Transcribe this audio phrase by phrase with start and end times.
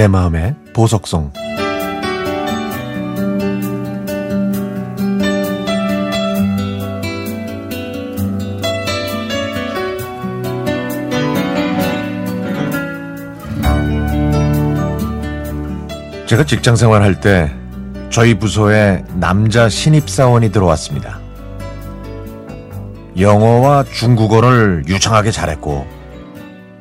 [0.00, 1.30] 내 마음의 보석성
[16.26, 17.52] 제가 직장 생활할 때
[18.08, 21.20] 저희 부서에 남자 신입사원이 들어왔습니다.
[23.18, 25.86] 영어와 중국어를 유창하게 잘했고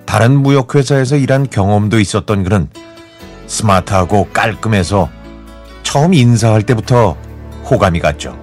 [0.05, 2.69] 다른 무역회사에서 일한 경험도 있었던 그는
[3.49, 5.09] 스마트하고 깔끔해서
[5.83, 7.17] 처음 인사할 때부터
[7.69, 8.39] 호감이 갔죠.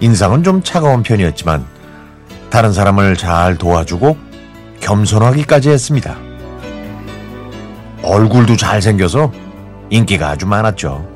[0.00, 1.64] 인상은 좀 차가운 편이었지만
[2.50, 4.16] 다른 사람을 잘 도와주고
[4.80, 6.16] 겸손하기까지 했습니다.
[8.02, 9.32] 얼굴도 잘생겨서
[9.90, 11.06] 인기가 아주 많았죠.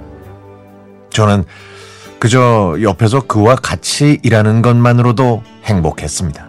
[1.11, 1.45] 저는
[2.19, 6.49] 그저 옆에서 그와 같이 일하는 것만으로도 행복했습니다.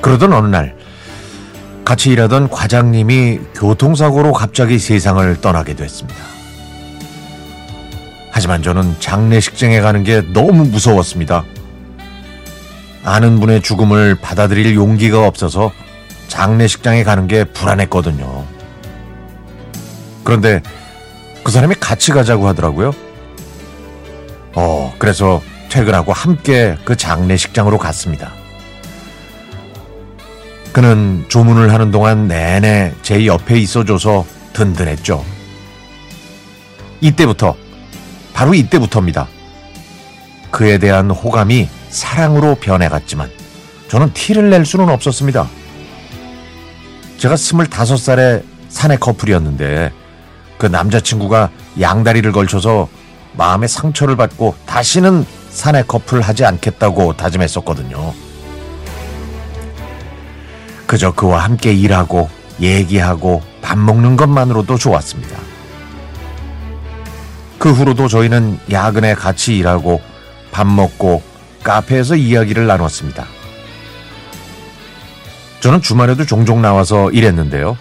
[0.00, 0.76] 그러던 어느 날
[1.84, 6.20] 같이 일하던 과장님이 교통사고로 갑자기 세상을 떠나게 됐습니다.
[8.30, 11.44] 하지만 저는 장례식장에 가는 게 너무 무서웠습니다.
[13.04, 15.72] 아는 분의 죽음을 받아들일 용기가 없어서
[16.28, 18.44] 장례식장에 가는 게 불안했거든요.
[20.24, 20.62] 그런데
[21.44, 22.92] 그 사람이 같이 가자고 하더라고요.
[24.54, 28.32] 어, 그래서 퇴근하고 함께 그 장례식장으로 갔습니다.
[30.74, 35.24] 그는 조문을 하는 동안 내내 제 옆에 있어줘서 든든했죠.
[37.00, 37.54] 이때부터,
[38.32, 39.28] 바로 이때부터입니다.
[40.50, 43.30] 그에 대한 호감이 사랑으로 변해갔지만
[43.86, 45.48] 저는 티를 낼 수는 없었습니다.
[47.18, 49.92] 제가 스물다섯 살에 사내 커플이었는데
[50.58, 52.88] 그 남자친구가 양다리를 걸쳐서
[53.34, 58.12] 마음의 상처를 받고 다시는 사내 커플 하지 않겠다고 다짐했었거든요.
[60.94, 62.30] 그저 그와 함께 일하고
[62.60, 65.36] 얘기하고 밥 먹는 것만으로도 좋았습니다.
[67.58, 70.00] 그 후로도 저희는 야근에 같이 일하고
[70.52, 71.20] 밥 먹고
[71.64, 73.26] 카페에서 이야기를 나눴습니다.
[75.58, 77.76] 저는 주말에도 종종 나와서 일했는데요.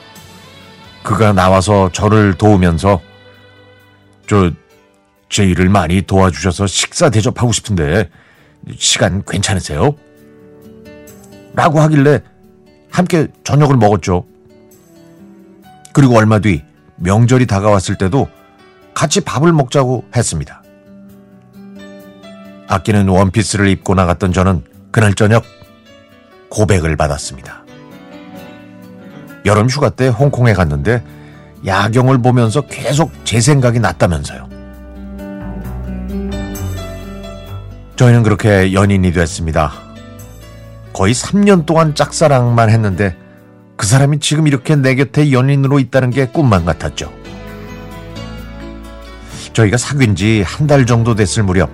[1.04, 3.00] 그가 나와서 저를 도우면서
[4.28, 4.50] 저
[5.30, 8.10] 제 일을 많이 도와주셔서 식사 대접하고 싶은데
[8.78, 9.96] 시간 괜찮으세요?
[11.54, 12.22] 라고 하길래
[12.94, 14.24] 함께 저녁을 먹었죠.
[15.94, 16.64] 그리고 얼마 뒤
[16.98, 18.30] 명절이 다가왔을 때도
[18.94, 20.62] 같이 밥을 먹자고 했습니다.
[22.68, 25.44] 아끼는 원피스를 입고 나갔던 저는 그날 저녁
[26.50, 27.64] 고백을 받았습니다.
[29.46, 31.04] 여름 휴가 때 홍콩에 갔는데
[31.66, 34.50] 야경을 보면서 계속 제 생각이 났다면서요.
[37.96, 39.93] 저희는 그렇게 연인이 됐습니다.
[40.94, 43.16] 거의 3년 동안 짝사랑만 했는데
[43.76, 47.12] 그 사람이 지금 이렇게 내 곁에 연인으로 있다는 게 꿈만 같았죠.
[49.54, 51.70] 저희가 사귄 지 한 달 정도 됐을 무렵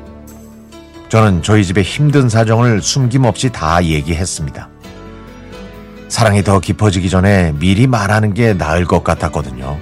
[1.10, 4.70] 저는 저희 집의 힘든 사정을 숨김없이 다 얘기했습니다.
[6.08, 9.78] 사랑이 더 깊어지기 전에 미리 말하는 게 나을 것 같았거든요.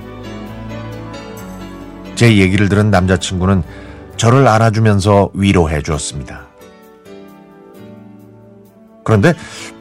[2.16, 3.64] 제 얘기를 들은 남자친구는
[4.18, 6.47] 저를 안아주면서 위로해 주었습니다.
[9.08, 9.34] 그런데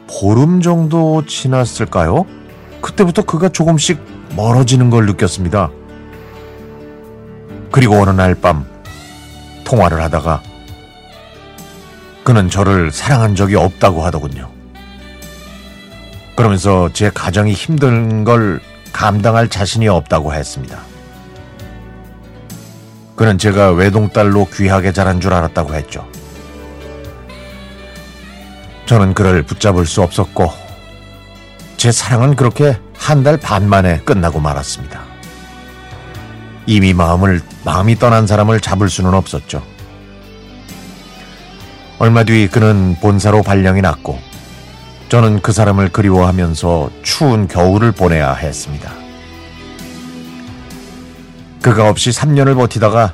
[0.07, 2.25] 보름 정도 지났을까요?
[2.79, 3.99] 그때부터 그가 조금씩
[4.37, 5.69] 멀어지는 걸 느꼈습니다.
[7.69, 8.65] 그리고 어느 날 밤
[9.65, 10.41] 통화를 하다가
[12.23, 14.49] 그는 저를 사랑한 적이 없다고 하더군요.
[16.37, 18.61] 그러면서 제 가정이 힘든 걸
[18.93, 20.79] 감당할 자신이 없다고 했습니다.
[23.17, 26.07] 그는 제가 외동딸로 귀하게 자란 줄 알았다고 했죠.
[28.87, 30.51] 저는 그를 붙잡을 수 없었고,
[31.77, 35.01] 제 사랑은 그렇게 한 달 반 만에 끝나고 말았습니다.
[36.65, 39.61] 이미 마음을, 마음이 떠난 사람을 잡을 수는 없었죠.
[41.99, 44.19] 얼마 뒤 그는 본사로 발령이 났고,
[45.09, 48.91] 저는 그 사람을 그리워하면서 추운 겨울을 보내야 했습니다.
[51.61, 53.13] 그가 없이 3년을 버티다가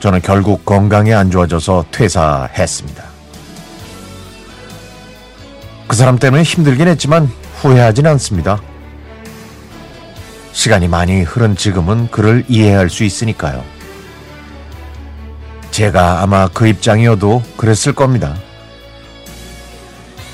[0.00, 3.07] 저는 결국 건강이 안 좋아져서 퇴사했습니다.
[5.98, 8.62] 그 사람 때문에 힘들긴 했지만 후회하진 않습니다.
[10.52, 13.64] 시간이 많이 흐른 지금은 그를 이해할 수 있으니까요.
[15.72, 18.36] 제가 아마 그 입장이어도 그랬을 겁니다.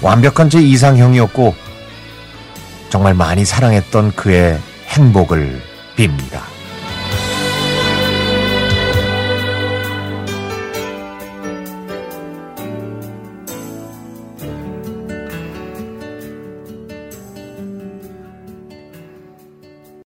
[0.03, 1.55] 완벽한 제 이상형이었고
[2.91, 4.59] 정말 많이 사랑했던 그의
[4.89, 5.63] 행복을
[5.97, 6.54] 빕니다.